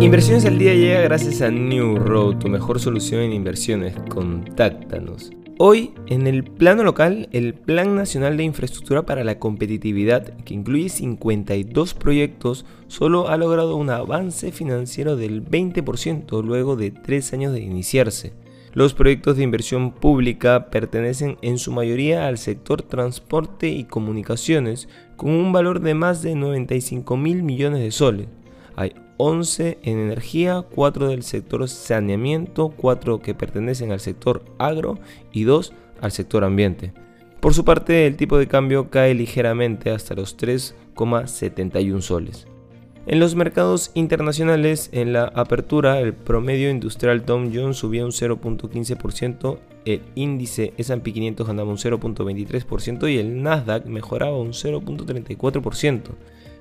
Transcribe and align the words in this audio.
Inversiones 0.00 0.46
al 0.46 0.58
día 0.58 0.72
llega 0.72 1.02
gracias 1.02 1.42
a 1.42 1.50
New 1.50 1.96
Road, 1.96 2.38
tu 2.38 2.48
mejor 2.48 2.80
solución 2.80 3.20
en 3.20 3.34
inversiones. 3.34 3.94
Contáctanos. 4.08 5.30
Hoy, 5.58 5.92
en 6.06 6.26
el 6.26 6.42
plano 6.42 6.84
local, 6.84 7.28
el 7.32 7.52
Plan 7.52 7.94
Nacional 7.96 8.38
de 8.38 8.44
Infraestructura 8.44 9.02
para 9.02 9.24
la 9.24 9.38
Competitividad, 9.38 10.38
que 10.44 10.54
incluye 10.54 10.88
52 10.88 11.92
proyectos, 11.92 12.64
solo 12.86 13.28
ha 13.28 13.36
logrado 13.36 13.76
un 13.76 13.90
avance 13.90 14.52
financiero 14.52 15.16
del 15.16 15.44
20% 15.44 16.42
luego 16.42 16.76
de 16.76 16.92
tres 16.92 17.34
años 17.34 17.52
de 17.52 17.60
iniciarse. 17.60 18.32
Los 18.72 18.94
proyectos 18.94 19.36
de 19.36 19.42
inversión 19.42 19.92
pública 19.92 20.70
pertenecen 20.70 21.36
en 21.42 21.58
su 21.58 21.72
mayoría 21.72 22.26
al 22.26 22.38
sector 22.38 22.80
transporte 22.80 23.68
y 23.68 23.84
comunicaciones, 23.84 24.88
con 25.16 25.30
un 25.32 25.52
valor 25.52 25.80
de 25.80 25.92
más 25.92 26.22
de 26.22 26.36
95 26.36 27.18
mil 27.18 27.42
millones 27.42 27.82
de 27.82 27.90
soles. 27.90 28.28
Hay 28.76 28.94
11 29.22 29.78
en 29.82 29.98
energía, 29.98 30.64
4 30.74 31.08
del 31.08 31.22
sector 31.22 31.68
saneamiento, 31.68 32.70
4 32.70 33.20
que 33.20 33.34
pertenecen 33.34 33.92
al 33.92 34.00
sector 34.00 34.42
agro 34.56 34.98
y 35.30 35.44
2 35.44 35.74
al 36.00 36.10
sector 36.10 36.42
ambiente. 36.42 36.94
Por 37.40 37.52
su 37.52 37.66
parte, 37.66 38.06
el 38.06 38.16
tipo 38.16 38.38
de 38.38 38.46
cambio 38.46 38.88
cae 38.88 39.12
ligeramente 39.12 39.90
hasta 39.90 40.14
los 40.14 40.38
3,71 40.38 42.00
soles. 42.00 42.46
En 43.06 43.20
los 43.20 43.34
mercados 43.34 43.90
internacionales, 43.92 44.88
en 44.92 45.12
la 45.12 45.24
apertura, 45.24 46.00
el 46.00 46.14
promedio 46.14 46.70
industrial 46.70 47.26
Dow 47.26 47.50
Jones 47.52 47.76
subía 47.76 48.06
un 48.06 48.12
0.15%, 48.12 49.58
el 49.84 50.00
índice 50.14 50.72
S&P 50.78 51.12
500 51.12 51.46
ganaba 51.46 51.70
un 51.70 51.76
0.23% 51.76 53.12
y 53.12 53.18
el 53.18 53.42
Nasdaq 53.42 53.84
mejoraba 53.84 54.38
un 54.38 54.52
0.34%. 54.52 56.00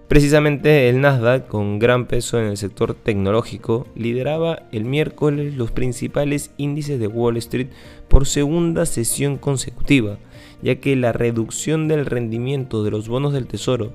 Precisamente 0.09 0.89
el 0.89 1.01
Nasdaq, 1.01 1.47
con 1.47 1.77
gran 1.77 2.07
peso 2.07 2.39
en 2.39 2.47
el 2.47 2.57
sector 2.57 2.95
tecnológico, 2.95 3.85
lideraba 3.95 4.63
el 4.71 4.83
miércoles 4.83 5.53
los 5.53 5.69
principales 5.69 6.49
índices 6.57 6.99
de 6.99 7.05
Wall 7.05 7.37
Street 7.37 7.67
por 8.07 8.25
segunda 8.25 8.87
sesión 8.87 9.37
consecutiva, 9.37 10.17
ya 10.63 10.77
que 10.77 10.95
la 10.95 11.11
reducción 11.11 11.87
del 11.87 12.07
rendimiento 12.07 12.83
de 12.83 12.89
los 12.89 13.07
bonos 13.07 13.33
del 13.33 13.45
Tesoro 13.45 13.93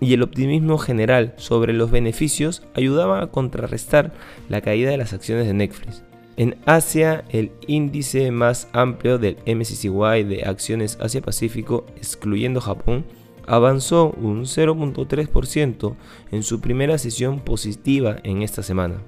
y 0.00 0.12
el 0.14 0.24
optimismo 0.24 0.78
general 0.78 1.32
sobre 1.36 1.72
los 1.72 1.92
beneficios 1.92 2.64
ayudaba 2.74 3.22
a 3.22 3.28
contrarrestar 3.28 4.12
la 4.48 4.62
caída 4.62 4.90
de 4.90 4.96
las 4.96 5.12
acciones 5.12 5.46
de 5.46 5.54
Netflix. 5.54 6.02
En 6.36 6.56
Asia, 6.66 7.22
el 7.30 7.52
índice 7.68 8.32
más 8.32 8.66
amplio 8.72 9.16
del 9.18 9.36
MSCY 9.46 10.24
de 10.24 10.42
acciones 10.44 10.98
Asia-Pacífico, 11.00 11.86
excluyendo 11.98 12.60
Japón, 12.60 13.04
avanzó 13.46 14.10
un 14.20 14.42
0.3% 14.42 15.94
en 16.30 16.42
su 16.42 16.60
primera 16.60 16.98
sesión 16.98 17.40
positiva 17.40 18.16
en 18.22 18.42
esta 18.42 18.62
semana. 18.62 19.02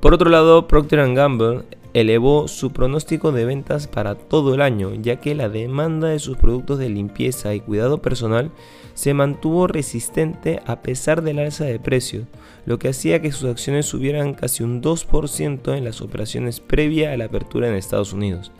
Por 0.00 0.14
otro 0.14 0.30
lado, 0.30 0.68
Procter 0.68 1.12
Gamble 1.14 1.62
elevó 1.94 2.48
su 2.48 2.72
pronóstico 2.72 3.32
de 3.32 3.44
ventas 3.44 3.86
para 3.86 4.14
todo 4.14 4.54
el 4.54 4.60
año, 4.60 4.94
ya 4.94 5.16
que 5.16 5.34
la 5.34 5.48
demanda 5.48 6.08
de 6.08 6.18
sus 6.18 6.36
productos 6.36 6.78
de 6.78 6.88
limpieza 6.88 7.54
y 7.54 7.60
cuidado 7.60 8.00
personal 8.00 8.50
se 8.94 9.14
mantuvo 9.14 9.66
resistente 9.66 10.60
a 10.66 10.82
pesar 10.82 11.22
del 11.22 11.38
alza 11.38 11.64
de 11.64 11.78
precios, 11.78 12.26
lo 12.66 12.78
que 12.78 12.88
hacía 12.88 13.22
que 13.22 13.32
sus 13.32 13.48
acciones 13.48 13.86
subieran 13.86 14.34
casi 14.34 14.62
un 14.62 14.82
2% 14.82 15.76
en 15.76 15.84
las 15.84 16.00
operaciones 16.00 16.60
previa 16.60 17.12
a 17.12 17.16
la 17.16 17.26
apertura 17.26 17.68
en 17.68 17.74
Estados 17.74 18.12
Unidos. 18.12 18.52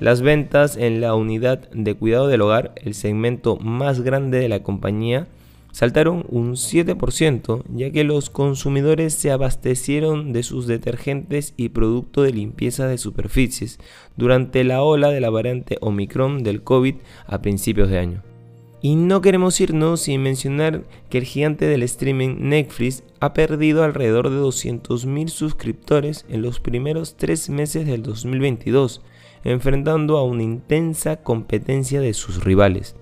Las 0.00 0.22
ventas 0.22 0.76
en 0.76 1.00
la 1.00 1.14
unidad 1.14 1.68
de 1.72 1.94
cuidado 1.94 2.28
del 2.28 2.42
hogar, 2.42 2.72
el 2.76 2.94
segmento 2.94 3.56
más 3.56 4.00
grande 4.00 4.38
de 4.38 4.48
la 4.48 4.62
compañía, 4.62 5.26
saltaron 5.72 6.24
un 6.28 6.52
7%, 6.52 7.64
ya 7.74 7.90
que 7.90 8.04
los 8.04 8.30
consumidores 8.30 9.14
se 9.14 9.32
abastecieron 9.32 10.32
de 10.32 10.44
sus 10.44 10.68
detergentes 10.68 11.52
y 11.56 11.70
productos 11.70 12.24
de 12.24 12.32
limpieza 12.32 12.86
de 12.86 12.96
superficies 12.96 13.78
durante 14.16 14.62
la 14.64 14.82
ola 14.82 15.10
de 15.10 15.20
la 15.20 15.30
variante 15.30 15.78
Omicron 15.80 16.44
del 16.44 16.62
COVID 16.62 16.94
a 17.26 17.42
principios 17.42 17.90
de 17.90 17.98
año. 17.98 18.22
Y 18.80 18.94
no 18.94 19.20
queremos 19.20 19.60
irnos 19.60 20.02
sin 20.02 20.22
mencionar 20.22 20.84
que 21.10 21.18
el 21.18 21.24
gigante 21.24 21.66
del 21.66 21.82
streaming 21.82 22.36
Netflix 22.38 23.02
ha 23.18 23.34
perdido 23.34 23.82
alrededor 23.82 24.30
de 24.30 24.36
200.000 24.36 25.28
suscriptores 25.28 26.24
en 26.28 26.42
los 26.42 26.60
primeros 26.60 27.16
tres 27.16 27.50
meses 27.50 27.86
del 27.86 28.04
2022, 28.04 29.02
enfrentando 29.44 30.16
a 30.16 30.24
una 30.24 30.42
intensa 30.42 31.16
competencia 31.22 32.00
de 32.00 32.14
sus 32.14 32.44
rivales. 32.44 32.96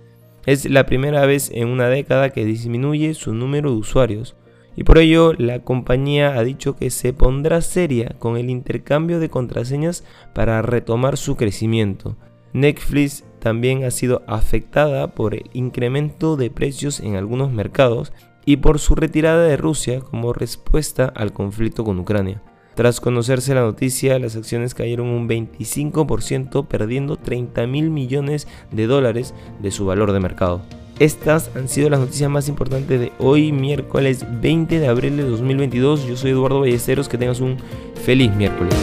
Es 0.46 0.68
la 0.70 0.86
primera 0.86 1.26
vez 1.26 1.50
en 1.52 1.68
una 1.68 1.88
década 1.88 2.30
que 2.30 2.44
disminuye 2.44 3.14
su 3.14 3.34
número 3.34 3.70
de 3.70 3.76
usuarios 3.76 4.36
y 4.76 4.84
por 4.84 4.98
ello 4.98 5.32
la 5.32 5.60
compañía 5.60 6.36
ha 6.36 6.44
dicho 6.44 6.76
que 6.76 6.90
se 6.90 7.12
pondrá 7.12 7.62
seria 7.62 8.14
con 8.18 8.36
el 8.36 8.50
intercambio 8.50 9.18
de 9.18 9.30
contraseñas 9.30 10.04
para 10.34 10.60
retomar 10.62 11.16
su 11.16 11.36
crecimiento. 11.36 12.16
Netflix 12.52 13.24
también 13.38 13.84
ha 13.84 13.90
sido 13.90 14.22
afectada 14.26 15.14
por 15.14 15.34
el 15.34 15.50
incremento 15.54 16.36
de 16.36 16.50
precios 16.50 17.00
en 17.00 17.16
algunos 17.16 17.50
mercados 17.50 18.12
y 18.44 18.58
por 18.58 18.78
su 18.78 18.94
retirada 18.94 19.44
de 19.44 19.56
Rusia 19.56 20.00
como 20.00 20.32
respuesta 20.32 21.06
al 21.06 21.32
conflicto 21.32 21.82
con 21.82 21.98
Ucrania. 21.98 22.42
Tras 22.76 23.00
conocerse 23.00 23.54
la 23.54 23.62
noticia, 23.62 24.18
las 24.18 24.36
acciones 24.36 24.74
cayeron 24.74 25.06
un 25.06 25.26
25%, 25.26 26.66
perdiendo 26.66 27.16
30 27.16 27.66
mil 27.66 27.88
millones 27.88 28.46
de 28.70 28.86
dólares 28.86 29.32
de 29.62 29.70
su 29.70 29.86
valor 29.86 30.12
de 30.12 30.20
mercado. 30.20 30.60
Estas 30.98 31.50
han 31.56 31.70
sido 31.70 31.88
las 31.88 32.00
noticias 32.00 32.30
más 32.30 32.50
importantes 32.50 33.00
de 33.00 33.12
hoy, 33.18 33.50
miércoles 33.50 34.26
20 34.42 34.78
de 34.78 34.88
abril 34.88 35.16
de 35.16 35.22
2022. 35.22 36.06
Yo 36.06 36.18
soy 36.18 36.32
Eduardo 36.32 36.60
Ballesteros, 36.60 37.08
que 37.08 37.16
tengas 37.16 37.40
un 37.40 37.56
feliz 38.04 38.30
miércoles. 38.34 38.74